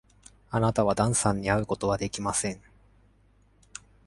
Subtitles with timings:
[0.49, 2.59] あなたはダンさんに会うことはできません。